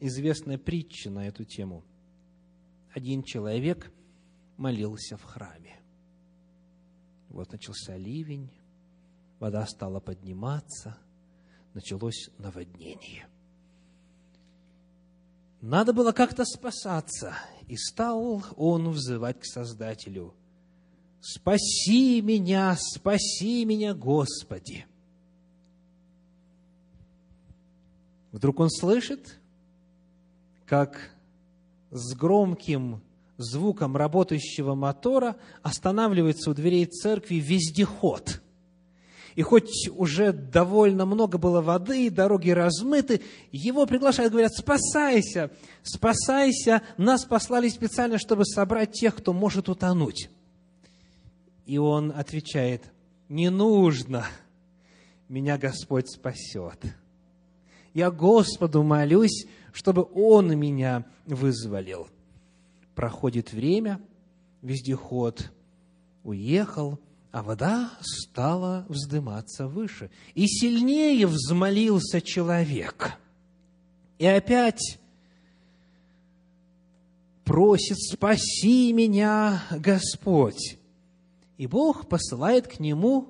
[0.00, 1.84] известная притча на эту тему.
[2.94, 3.92] Один человек
[4.56, 5.80] молился в храме.
[7.28, 8.50] Вот начался ливень,
[9.38, 10.98] вода стала подниматься,
[11.74, 13.28] началось наводнение.
[15.60, 17.34] Надо было как-то спасаться,
[17.66, 20.34] и стал он взывать к Создателю.
[21.20, 24.86] «Спаси меня, спаси меня, Господи!»
[28.30, 29.40] Вдруг он слышит,
[30.68, 31.10] как
[31.90, 33.00] с громким
[33.38, 38.42] звуком работающего мотора останавливается у дверей церкви вездеход.
[39.34, 45.50] И хоть уже довольно много было воды, дороги размыты, его приглашают, говорят, спасайся,
[45.82, 50.28] спасайся, нас послали специально, чтобы собрать тех, кто может утонуть.
[51.66, 52.82] И он отвечает,
[53.28, 54.26] не нужно,
[55.28, 56.78] меня Господь спасет.
[57.94, 62.08] Я Господу молюсь, чтобы Он меня вызволил.
[62.94, 64.00] Проходит время,
[64.62, 65.52] вездеход
[66.24, 66.98] уехал,
[67.30, 70.10] а вода стала вздыматься выше.
[70.34, 73.12] И сильнее взмолился человек.
[74.18, 74.98] И опять
[77.44, 80.78] просит, спаси меня, Господь.
[81.56, 83.28] И Бог посылает к нему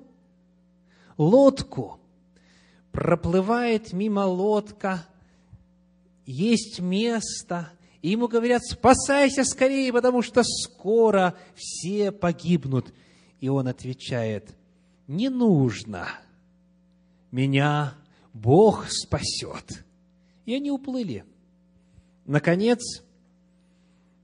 [1.17, 1.99] лодку.
[2.91, 5.05] Проплывает мимо лодка–
[6.29, 7.71] есть место,
[8.03, 12.93] и ему говорят, спасайся скорее, потому что скоро все погибнут.
[13.39, 14.55] И он отвечает,
[15.07, 16.07] не нужно,
[17.31, 17.95] меня
[18.31, 19.83] Бог спасет.
[20.45, 21.25] И они уплыли.
[22.27, 23.03] Наконец,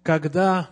[0.03, 0.69] когда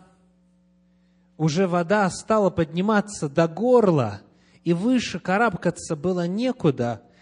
[1.37, 4.21] уже вода стала подниматься до горла,
[4.63, 7.01] и выше карабкаться было некуда–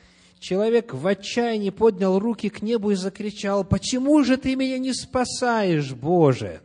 [0.42, 5.94] Человек в отчаянии поднял руки к небу и закричал, «Почему же ты меня не спасаешь,
[5.94, 6.64] Боже?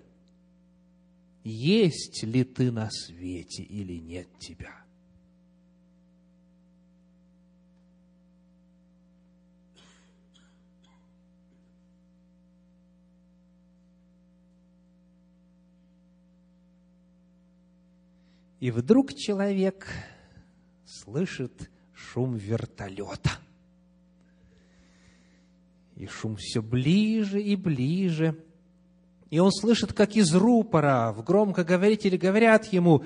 [1.44, 4.72] Есть ли ты на свете или нет тебя?»
[18.58, 19.86] И вдруг человек
[20.86, 23.32] слышит шум вертолета–
[25.97, 28.38] и шум все ближе и ближе.
[29.30, 33.05] И он слышит, как из рупора в громкоговорителе говорят ему,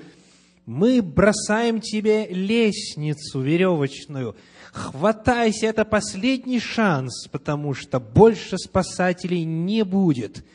[0.65, 4.35] мы бросаем тебе лестницу веревочную,
[4.71, 10.45] хватайся, это последний шанс, потому что больше спасателей не будет.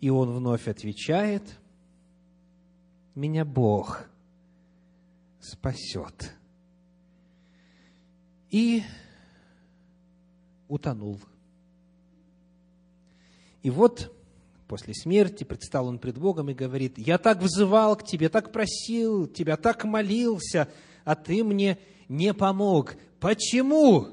[0.00, 1.42] И он вновь отвечает,
[3.16, 4.04] меня Бог
[5.40, 6.32] спасет.
[8.50, 8.84] И
[10.68, 11.18] утонул.
[13.62, 14.14] И вот
[14.66, 19.26] после смерти предстал он пред Богом и говорит, я так взывал к тебе, так просил
[19.26, 20.68] тебя, так молился,
[21.04, 21.78] а ты мне
[22.08, 22.96] не помог.
[23.20, 24.08] Почему?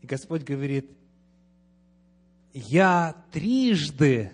[0.00, 0.90] И Господь говорит,
[2.52, 4.32] я трижды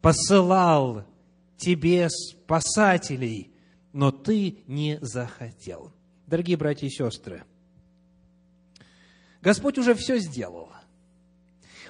[0.00, 1.04] посылал
[1.56, 3.52] тебе спасателей,
[3.92, 5.92] но ты не захотел.
[6.26, 7.44] Дорогие братья и сестры,
[9.40, 10.70] Господь уже все сделал.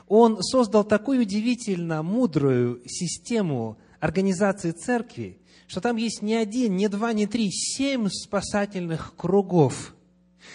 [0.08, 7.12] Он создал такую удивительно мудрую систему организации церкви, что там есть не один, не два,
[7.12, 9.94] не три, семь спасательных кругов.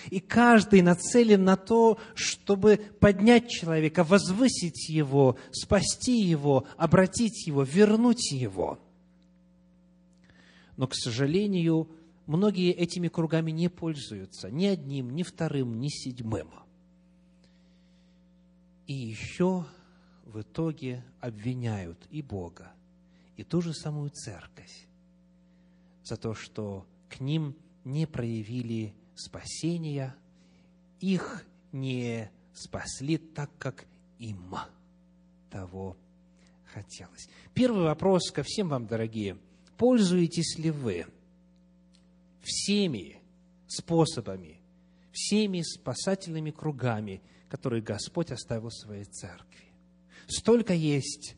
[0.09, 8.31] И каждый нацелен на то, чтобы поднять человека, возвысить его, спасти его, обратить его, вернуть
[8.31, 8.79] его.
[10.77, 11.89] Но, к сожалению,
[12.25, 16.49] многие этими кругами не пользуются, ни одним, ни вторым, ни седьмым.
[18.87, 19.65] И еще
[20.25, 22.71] в итоге обвиняют и Бога,
[23.37, 24.87] и ту же самую церковь
[26.03, 30.15] за то, что к ним не проявили спасения,
[30.99, 33.85] их не спасли так, как
[34.19, 34.55] им
[35.49, 35.97] того
[36.65, 37.27] хотелось.
[37.53, 39.37] Первый вопрос ко всем вам, дорогие.
[39.77, 41.05] Пользуетесь ли вы
[42.41, 43.21] всеми
[43.67, 44.61] способами,
[45.11, 47.21] всеми спасательными кругами,
[47.53, 49.67] которые Господь оставил в своей церкви?
[50.25, 51.35] Столько есть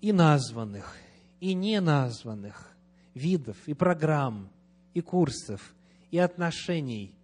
[0.00, 0.96] и названных,
[1.38, 2.76] и неназванных,
[3.14, 4.50] видов и программ,
[4.92, 5.72] и курсов,
[6.10, 7.14] и отношений,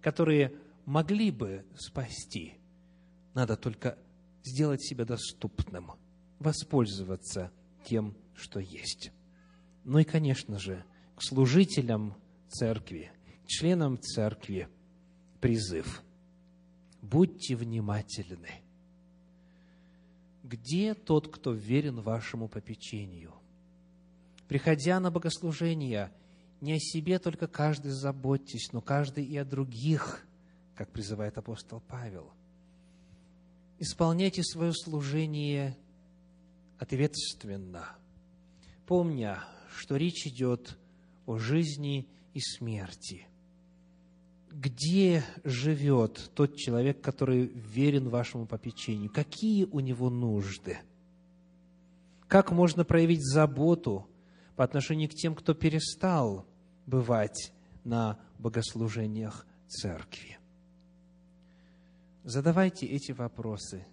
[0.00, 2.54] которые могли бы спасти.
[3.32, 3.96] Надо только
[4.42, 5.92] сделать себя доступным,
[6.40, 7.52] воспользоваться
[7.84, 9.12] тем, что есть.
[9.84, 10.84] Ну и, конечно же,
[11.14, 12.16] к служителям
[12.48, 13.12] церкви,
[13.46, 14.68] членам церкви
[15.40, 16.02] призыв.
[17.02, 18.62] Будьте внимательны.
[20.42, 23.34] Где тот, кто верен вашему попечению–
[24.48, 26.12] приходя на богослужение,
[26.60, 30.26] не о себе только каждый заботьтесь, но каждый и о других,
[30.74, 32.30] как призывает апостол Павел.
[33.78, 35.76] Исполняйте свое служение
[36.78, 37.96] ответственно,
[38.86, 39.44] помня,
[39.74, 40.78] что речь идет
[41.26, 43.26] о жизни и смерти.
[44.58, 49.12] Где живет тот человек, который верен вашему попечению?
[49.12, 50.78] Какие у него нужды?
[52.26, 54.06] Как можно проявить заботу
[54.56, 56.46] по отношению к тем, кто перестал
[56.86, 57.52] бывать
[57.84, 60.38] на богослужениях церкви.
[62.24, 63.86] Задавайте эти вопросы.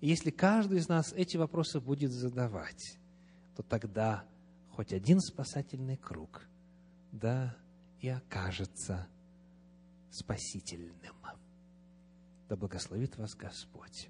[0.00, 2.98] И если каждый из нас эти вопросы будет задавать,
[3.54, 4.24] то тогда
[4.72, 6.42] хоть один спасательный круг,
[7.12, 7.56] да,
[8.00, 9.06] и окажется
[10.12, 11.16] спасительным.
[12.48, 14.08] Да благословит вас Господь.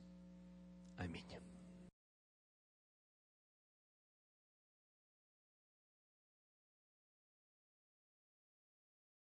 [0.99, 1.42] Аминь.